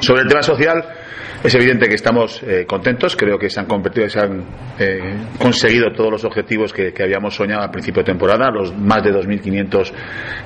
Sobre 0.00 0.22
el 0.22 0.28
tema 0.28 0.42
social, 0.42 0.84
es 1.42 1.54
evidente 1.54 1.88
que 1.88 1.94
estamos 1.94 2.42
eh, 2.42 2.64
contentos, 2.66 3.14
creo 3.14 3.38
que 3.38 3.48
se 3.48 3.60
han 3.60 3.66
convertido, 3.66 4.08
se 4.08 4.18
han 4.18 4.44
eh, 4.76 5.14
conseguido 5.38 5.92
todos 5.92 6.10
los 6.10 6.24
objetivos 6.24 6.72
que, 6.72 6.92
habíamos 7.00 7.36
soñado 7.36 7.62
al 7.62 7.70
principio 7.70 8.02
de 8.02 8.06
temporada, 8.06 8.50
los 8.50 8.76
más 8.76 9.04
de 9.04 9.12
2.500 9.12 9.92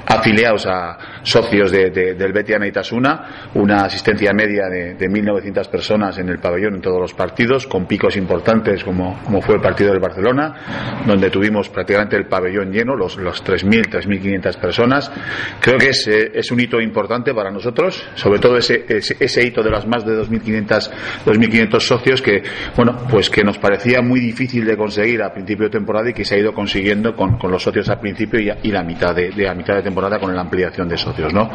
afiliados 0.06 0.66
a 0.66 0.98
socios 1.22 1.72
del 1.72 2.32
Betiana 2.32 2.66
y 2.66 2.72
Tasuna, 2.72 3.50
una 3.54 3.84
asistencia 3.86 4.32
media 4.34 4.64
de, 4.68 4.98
1.900 4.98 5.70
personas 5.70 6.18
en 6.18 6.28
el 6.28 6.38
pabellón 6.38 6.74
en 6.74 6.82
todos 6.82 7.00
los 7.00 7.14
partidos, 7.14 7.66
con 7.66 7.86
picos 7.86 8.16
importantes 8.16 8.84
como, 8.84 9.18
fue 9.40 9.54
el 9.54 9.62
partido 9.62 9.92
del 9.92 10.00
Barcelona, 10.00 11.02
donde 11.06 11.30
tuvimos 11.30 11.70
prácticamente 11.70 12.16
el 12.16 12.26
pabellón 12.26 12.70
lleno, 12.70 12.94
los, 12.94 13.16
los 13.16 13.42
3.000, 13.42 13.88
3.500 13.88 14.58
personas. 14.58 15.10
Creo 15.58 15.78
que 15.78 15.88
es, 15.88 16.06
eh, 16.06 16.32
es, 16.34 16.50
un 16.50 16.60
hito 16.60 16.80
importante 16.80 17.32
para 17.32 17.50
nosotros, 17.50 18.06
sobre 18.14 18.38
todo 18.38 18.58
ese, 18.58 18.84
ese, 18.88 19.16
ese 19.18 19.41
de 19.50 19.70
las 19.70 19.86
más 19.86 20.04
de 20.04 20.12
2.500 20.12 20.90
2.500 21.26 21.80
socios 21.80 22.22
que, 22.22 22.42
bueno, 22.76 22.96
pues 23.10 23.28
que 23.28 23.42
nos 23.42 23.58
parecía 23.58 24.00
muy 24.00 24.20
difícil 24.20 24.64
de 24.64 24.76
conseguir 24.76 25.22
a 25.22 25.32
principio 25.32 25.64
de 25.66 25.70
temporada 25.70 26.10
y 26.10 26.12
que 26.12 26.24
se 26.24 26.36
ha 26.36 26.38
ido 26.38 26.52
consiguiendo 26.52 27.14
con, 27.14 27.38
los 27.50 27.62
socios 27.62 27.88
al 27.88 28.00
principio 28.00 28.40
y, 28.40 28.70
la 28.70 28.82
mitad 28.82 29.14
de, 29.14 29.30
la 29.36 29.54
mitad 29.54 29.74
de 29.74 29.82
temporada 29.82 30.18
con 30.18 30.34
la 30.34 30.42
ampliación 30.42 30.88
de 30.88 30.96
socios, 30.96 31.32
¿no? 31.32 31.50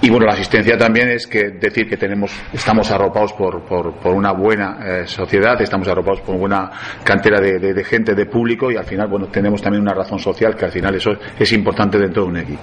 Y 0.00 0.10
bueno, 0.10 0.26
la 0.26 0.32
asistencia 0.32 0.76
también 0.76 1.08
es 1.08 1.26
que 1.26 1.50
decir 1.50 1.88
que 1.88 1.96
tenemos, 1.96 2.30
estamos 2.52 2.90
arropados 2.90 3.32
por, 3.32 3.62
por, 3.64 4.12
una 4.12 4.32
buena 4.32 4.78
eh, 4.82 5.06
sociedad, 5.06 5.60
estamos 5.62 5.88
arropados 5.88 6.20
por 6.20 6.34
una 6.34 6.70
cantera 7.02 7.40
de, 7.40 7.58
de, 7.58 7.84
gente, 7.84 8.14
de 8.14 8.26
público 8.26 8.70
y 8.70 8.76
al 8.76 8.84
final, 8.84 9.08
bueno, 9.08 9.28
tenemos 9.28 9.62
también 9.62 9.82
una 9.82 9.94
razón 9.94 10.18
social 10.18 10.56
que 10.56 10.66
al 10.66 10.72
final 10.72 10.94
eso 10.94 11.12
es 11.38 11.52
importante 11.52 11.98
dentro 11.98 12.24
de 12.24 12.28
un 12.28 12.36
equipo. 12.36 12.62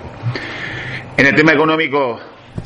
En 1.17 1.25
el 1.25 1.35
tema 1.35 1.53
económico, 1.53 2.19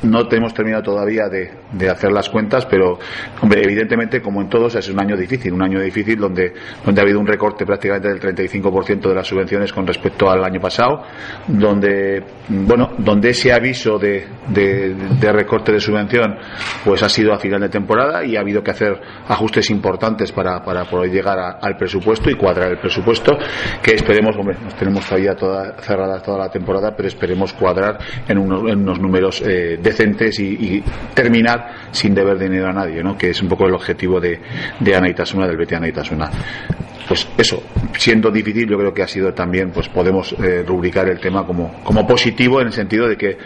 no 0.05 0.27
tenemos 0.27 0.54
terminado 0.54 0.84
todavía 0.84 1.27
de, 1.30 1.90
hacer 1.90 2.12
las 2.12 2.30
cuentas, 2.30 2.66
pero 2.66 2.98
hombre, 3.41 3.64
evidentemente, 3.64 4.22
como 4.22 4.41
en 4.41 4.50
todos, 4.50 4.76
es 4.76 4.90
un 4.90 5.00
año 5.00 5.16
difícil, 5.16 5.53
un 5.53 5.62
año 5.62 5.80
difícil 5.80 6.17
donde, 6.17 6.53
donde 6.84 7.02
ha 7.02 7.03
habido 7.03 7.20
un 7.20 7.28
recorte 7.28 7.66
prácticamente 7.66 8.08
del 8.08 8.20
35% 8.20 9.09
de 9.09 9.16
las 9.16 9.28
subvenciones 9.28 9.72
con 9.72 9.86
respecto 9.86 10.30
al 10.30 10.44
año 10.44 10.59
pasado, 10.59 11.03
donde, 11.47 12.23
bueno, 12.50 12.92
donde 12.97 13.30
ese 13.30 13.52
aviso 13.52 13.97
de, 13.97 14.25
de, 14.50 15.31
recorte 15.31 15.72
de 15.72 15.80
subvención 15.80 16.38
pues 16.84 17.03
ha 17.03 17.09
sido 17.09 17.34
a 17.34 17.38
final 17.38 17.59
de 17.62 17.69
temporada 17.69 18.23
y 18.23 18.38
ha 18.38 18.40
habido 18.40 18.64
que 18.64 18.72
hacer 18.72 19.02
ajustes 19.28 19.69
importantes 19.69 20.31
para, 20.31 20.64
para 20.64 20.86
poder 20.86 21.12
llegar 21.12 21.38
al 21.62 21.78
presupuesto 21.78 22.30
y 22.30 22.36
cuadrar 22.36 22.72
el 22.72 22.78
presupuesto, 22.78 23.38
que 23.81 23.95
esperemos, 23.95 24.36
hombre, 24.38 24.58
nos 24.64 24.75
tenemos 24.75 25.06
todavía 25.06 25.36
toda, 25.36 25.75
cerrada 25.81 26.22
toda 26.22 26.38
la 26.40 26.50
temporada, 26.50 26.95
pero 26.95 27.08
esperemos 27.08 27.53
cuadrar 27.53 27.97
en 28.28 28.38
unos, 28.38 29.00
números 29.00 29.42
eh, 29.42 29.78
decentes 29.95 30.39
y, 30.39 30.83
terminar 31.13 31.89
sin 31.91 32.13
deber 32.13 32.38
dinero 32.38 32.67
a 32.67 32.73
nadie, 32.73 33.01
¿no? 33.01 33.17
que 33.17 33.29
es 33.29 33.41
un 33.41 33.47
poco 33.47 33.65
el 33.67 33.73
objetivo 33.73 34.19
de, 34.19 34.39
de 34.79 34.95
Ana 34.95 35.09
Itasuna, 35.09 35.47
del 35.47 35.57
Betty 35.57 35.75
Ana 35.75 35.88
Itasuna 35.88 36.29
pues 37.07 37.27
eso, 37.38 37.61
siendo 37.97 38.31
difícil, 38.31 38.67
yo 38.67 38.77
creo 38.77 38.93
que 38.93 39.03
ha 39.03 39.07
sido 39.07 39.33
también, 39.33 39.71
pues 39.71 39.88
podemos 39.89 40.33
eh, 40.33 40.63
rubricar 40.66 41.07
el 41.07 41.19
tema 41.19 41.45
como, 41.45 41.83
como 41.83 42.07
positivo 42.07 42.61
en 42.61 42.67
el 42.67 42.73
sentido 42.73 43.07
de 43.07 43.16
que 43.16 43.38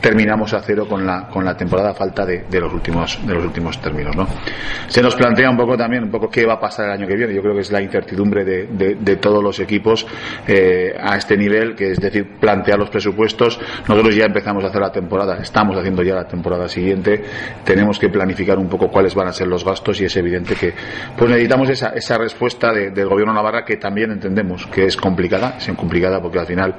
terminamos 0.00 0.52
a 0.54 0.60
cero 0.60 0.86
con 0.88 1.06
la, 1.06 1.28
con 1.28 1.44
la 1.44 1.56
temporada 1.56 1.94
falta 1.94 2.24
de, 2.24 2.44
de, 2.48 2.60
los 2.60 2.72
últimos 2.72 3.18
de 3.26 3.34
los 3.34 3.44
últimos 3.44 3.80
términos 3.80 4.16
¿no? 4.16 4.26
se 4.86 5.02
nos 5.02 5.14
plantea 5.14 5.50
un 5.50 5.56
poco 5.56 5.76
también 5.76 6.04
un 6.04 6.10
poco 6.10 6.28
qué 6.28 6.46
va 6.46 6.54
a 6.54 6.60
pasar 6.60 6.86
el 6.86 6.92
año 6.92 7.06
que 7.06 7.16
viene. 7.16 7.34
Yo 7.34 7.42
creo 7.42 7.54
que 7.54 7.60
es 7.60 7.70
la 7.70 7.80
incertidumbre 7.80 8.44
de, 8.44 8.96
de, 9.00 9.16
todos 9.16 9.42
los 9.42 9.58
equipos 9.60 10.06
eh, 10.46 10.94
a 10.98 11.16
este 11.16 11.36
nivel 11.36 11.74
que 11.74 11.90
es 11.90 12.00
decir 12.00 12.38
plantear 12.38 12.78
los 12.78 12.90
presupuestos. 12.90 13.58
Nosotros 13.88 14.14
ya 14.14 14.26
empezamos 14.26 14.64
a 14.64 14.68
hacer 14.68 14.80
la 14.80 14.92
temporada 14.92 15.38
estamos 15.38 15.76
haciendo 15.76 16.02
ya 16.02 16.14
la 16.14 16.26
temporada 16.26 16.68
siguiente. 16.68 17.22
Tenemos 17.64 17.98
que 17.98 18.08
planificar 18.08 18.58
un 18.58 18.68
poco 18.68 18.88
cuáles 18.88 19.14
van 19.14 19.28
a 19.28 19.32
ser 19.32 19.48
los 19.48 19.64
gastos 19.64 20.00
y 20.00 20.04
es 20.04 20.16
evidente 20.16 20.54
que 20.54 20.72
pues 21.16 21.30
necesitamos 21.30 21.68
esa, 21.70 21.88
esa 21.88 22.18
respuesta 22.18 22.72
del 22.72 23.08
gobierno 23.08 23.32
Navarra 23.32 23.64
que 23.64 23.76
también 23.76 24.10
entendemos 24.12 24.66
que 24.66 24.84
es 24.84 24.96
complicada 24.96 25.56
es 25.58 25.68
complicada 25.76 26.20
porque 26.20 26.38
al 26.38 26.46
final 26.46 26.74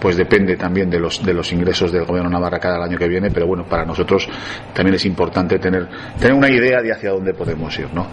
pues 0.00 0.16
depende 0.16 0.56
también 0.56 0.90
de 0.90 1.00
los 1.00 1.24
de 1.24 1.34
los 1.34 1.52
ingresos 1.52 1.92
del 1.92 2.04
gobierno 2.04 2.30
Navarra 2.30 2.58
cada 2.60 2.76
el 2.76 2.82
año 2.82 2.98
que 2.98 3.08
viene, 3.08 3.30
pero 3.30 3.46
bueno, 3.46 3.64
para 3.64 3.84
nosotros 3.84 4.28
también 4.72 4.94
es 4.94 5.04
importante 5.06 5.58
tener, 5.58 5.88
tener 6.18 6.34
una 6.34 6.50
idea 6.50 6.80
de 6.82 6.92
hacia 6.92 7.10
dónde 7.10 7.34
podemos 7.34 7.76
ir, 7.78 7.88
¿no? 7.92 8.06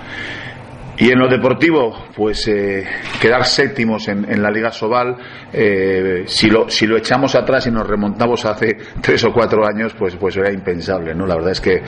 Y 0.99 1.11
en 1.11 1.19
lo 1.19 1.27
deportivo, 1.29 1.95
pues 2.15 2.47
eh, 2.47 2.83
quedar 3.21 3.45
séptimos 3.45 4.07
en, 4.07 4.41
la 4.41 4.49
Liga 4.49 4.71
Sobal, 4.71 5.15
eh, 5.53 6.23
si, 6.25 6.49
lo, 6.49 6.67
si 6.71 6.87
lo 6.87 6.97
echamos 6.97 7.35
atrás 7.35 7.67
y 7.67 7.71
nos 7.71 7.85
remontamos 7.85 8.43
hace 8.45 8.75
tres 9.01 9.23
o 9.25 9.31
cuatro 9.31 9.63
años, 9.63 9.93
pues, 9.93 10.15
pues 10.15 10.35
era 10.37 10.51
impensable, 10.51 11.13
¿no? 11.13 11.27
La 11.27 11.35
verdad 11.35 11.51
es 11.51 11.61
que, 11.61 11.83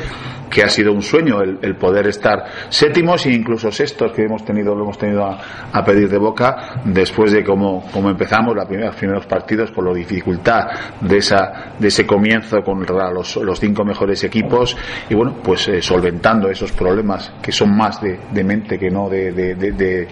que 0.48 0.62
ha 0.62 0.70
sido 0.70 0.94
un 0.94 1.02
sueño 1.02 1.42
el, 1.42 1.76
poder 1.78 2.06
estar 2.08 2.46
séptimos 2.70 3.26
e 3.26 3.32
incluso 3.32 3.72
sextos 3.72 4.12
que 4.12 4.24
hemos 4.24 4.46
tenido, 4.46 4.76
lo 4.76 4.84
hemos 4.84 4.98
tenido 4.98 5.26
a, 5.26 5.84
pedir 5.84 6.08
de 6.08 6.18
boca 6.20 6.82
después 6.84 7.32
de 7.32 7.44
cómo, 7.44 7.90
cómo 7.92 8.12
empezamos 8.12 8.56
la 8.56 8.66
primera, 8.66 8.90
los 8.90 8.96
primeros 8.96 9.26
partidos, 9.26 9.72
por 9.72 9.88
la 9.88 9.94
dificultad 9.94 10.66
de, 11.02 11.18
esa, 11.18 11.74
de 11.80 11.88
ese 11.88 12.06
comienzo 12.06 12.62
contra 12.62 13.10
los, 13.12 13.38
los 13.38 13.60
cinco 13.60 13.84
mejores 13.84 14.24
equipos 14.24 14.78
y 15.10 15.16
bueno, 15.16 15.38
pues 15.44 15.68
eh, 15.70 15.82
solventando 15.82 16.48
esos 16.50 16.72
problemas 16.74 17.34
que 17.42 17.52
son 17.52 17.76
más 17.76 18.00
de, 18.02 18.20
de 18.32 18.44
mente 18.44 18.78
que 18.78 18.92
no 18.92 18.99
de, 19.08 19.32
de, 19.32 20.08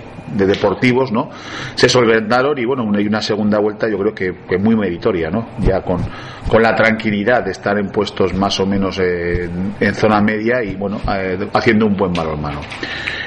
deportivos, 0.46 1.12
¿no? 1.12 1.30
Se 1.75 1.90
solventaron 1.90 2.58
y 2.58 2.66
bueno, 2.66 2.84
una, 2.84 3.02
y 3.02 3.08
una 3.08 3.22
segunda 3.22 3.59
vuelta 3.59 3.90
yo 3.90 3.98
creo 3.98 4.14
que, 4.14 4.58
muy 4.58 4.75
meritoria, 4.75 5.30
¿no? 5.30 5.48
Ya 5.59 5.81
con, 5.81 6.00
con 6.48 6.62
la 6.62 6.75
tranquilidad 6.75 7.44
de 7.44 7.52
estar 7.52 7.78
en 7.78 7.90
puestos 7.90 8.34
más 8.34 8.59
o 8.59 8.66
menos 8.66 9.00
eh, 9.00 9.50
en 9.80 9.96
zona 9.96 10.22
media 10.22 10.64
y 10.64 10.75
bueno, 10.75 11.02
eh, 11.12 11.38
haciendo 11.53 11.88
un 11.88 11.98
buen 11.98 12.14
balonmano. 12.14 12.62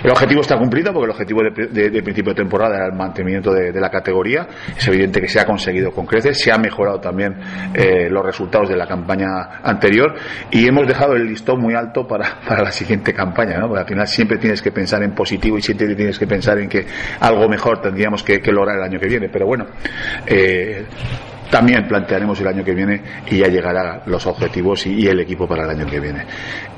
El 0.03 0.11
objetivo 0.11 0.41
está 0.41 0.57
cumplido 0.57 0.93
porque 0.93 1.05
el 1.05 1.11
objetivo 1.11 1.43
de, 1.43 2.03
principio 2.03 2.33
de 2.33 2.43
temporada 2.43 2.77
era 2.77 2.87
el 2.87 2.95
mantenimiento 2.95 3.53
de, 3.53 3.79
la 3.81 3.91
categoría. 3.91 4.47
Es 4.77 4.89
evidente 4.89 5.21
que 5.21 5.29
se 5.29 5.41
ha 5.41 5.45
conseguido 5.45 5.91
con 5.93 6.07
creces, 6.07 6.41
se 6.41 6.51
han 6.51 6.63
mejorado 6.63 7.01
también 7.01 7.37
eh, 7.75 8.09
los 8.09 8.25
resultados 8.25 8.69
de 8.69 8.77
la 8.77 8.87
campaña 8.87 9.61
anterior 9.63 10.15
y 10.51 10.67
hemos 10.67 10.87
dejado 10.87 11.15
el 11.15 11.27
listón 11.27 11.61
muy 11.61 11.75
alto 11.75 12.07
para, 12.07 12.41
para 12.49 12.63
la 12.63 12.73
siguiente 12.73 13.13
campaña. 13.13 13.61
Porque 13.61 13.81
al 13.81 13.87
final 13.87 14.07
siempre 14.07 14.39
tienes 14.39 14.63
que 14.63 14.73
pensar 14.73 15.03
en 15.03 15.15
positivo 15.15 15.50
y 15.59 15.63
siempre 15.63 15.95
tienes 15.95 16.19
que 16.19 16.27
pensar 16.27 16.59
en 16.59 16.69
que 16.69 16.87
algo 17.21 17.49
mejor 17.49 17.81
tendríamos 17.81 18.23
que, 18.23 18.41
lograr 18.51 18.77
el 18.77 18.83
año 18.83 18.99
que 18.99 19.07
viene. 19.07 19.29
Pero 19.29 19.47
bueno, 19.47 19.67
eh, 20.27 20.85
también 21.51 21.87
plantearemos 21.87 22.41
el 22.41 22.47
año 22.47 22.65
que 22.65 22.75
viene 22.75 23.03
y 23.29 23.39
ya 23.39 23.49
llegará 23.49 24.03
los 24.07 24.25
objetivos 24.27 24.87
y, 24.87 25.07
el 25.09 25.21
equipo 25.21 25.49
para 25.49 25.65
el 25.65 25.71
año 25.71 25.87
que 25.87 25.99
viene. 25.99 26.25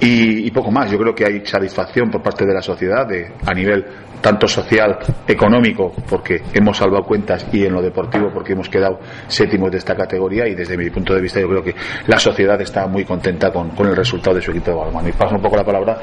Y, 0.01 0.51
poco 0.51 0.71
más, 0.71 0.91
yo 0.91 0.99
creo 0.99 1.15
que 1.15 1.27
hay 1.27 1.45
satisfacción 1.45 2.11
por 2.11 2.23
parte 2.23 2.47
de 2.47 2.55
la 2.55 2.63
sociedad 2.63 3.07
de, 3.07 3.33
a 3.47 3.53
nivel 3.53 3.85
tanto 4.23 4.47
social, 4.47 4.99
económico, 5.27 5.93
porque 6.09 6.41
hemos 6.55 6.79
salvado 6.79 7.03
cuentas, 7.03 7.47
y 7.53 7.67
en 7.67 7.75
lo 7.75 7.83
deportivo, 7.83 8.31
porque 8.33 8.53
hemos 8.53 8.69
quedado 8.69 9.01
séptimos 9.27 9.71
de 9.71 9.79
esta 9.79 9.95
categoría. 9.95 10.47
Y 10.47 10.55
desde 10.55 10.77
mi 10.77 10.89
punto 10.91 11.13
de 11.13 11.21
vista, 11.21 11.41
yo 11.41 11.49
creo 11.49 11.63
que 11.63 11.75
la 12.07 12.19
sociedad 12.19 12.59
está 12.61 12.87
muy 12.87 13.05
contenta 13.05 13.53
con, 13.53 13.73
el 13.87 13.97
resultado 13.97 14.37
de 14.37 14.43
su 14.43 14.53
equipo 14.53 14.71
de 14.71 14.77
balonmano. 14.77 15.09
Y 15.09 15.13
paso 15.13 15.35
un 15.35 15.43
poco 15.43 15.57
la 15.57 15.65
palabra 15.65 15.99